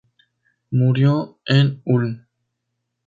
Murió 0.71 1.37
en 1.45 1.83
Ulm. 1.85 2.25